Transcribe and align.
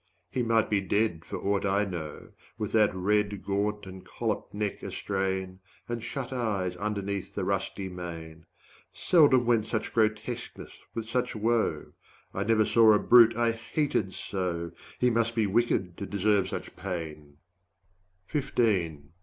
he 0.31 0.41
might 0.41 0.67
be 0.67 0.81
dead 0.81 1.23
for 1.23 1.37
aught 1.37 1.63
I 1.63 1.85
know, 1.85 2.31
With 2.57 2.71
that 2.71 2.91
red 2.95 3.43
gaunt 3.43 3.85
and 3.85 4.03
colloped 4.03 4.51
neck 4.51 4.81
a 4.81 4.91
strain, 4.91 5.59
80 5.85 5.93
And 5.93 6.03
shut 6.03 6.33
eyes 6.33 6.75
underneath 6.77 7.35
the 7.35 7.43
rusty 7.45 7.87
mane; 7.87 8.47
Seldom 8.91 9.45
went 9.45 9.67
such 9.67 9.93
grotesqueness 9.93 10.75
with 10.95 11.07
such 11.07 11.35
woe; 11.35 11.93
I 12.33 12.43
never 12.43 12.65
saw 12.65 12.93
a 12.93 12.97
brute 12.99 13.37
I 13.37 13.51
hated 13.51 14.15
so; 14.15 14.71
He 14.97 15.11
must 15.11 15.35
be 15.35 15.45
wicked 15.45 15.95
to 15.97 16.07
deserve 16.07 16.49
such 16.49 16.75
pain. 16.75 17.37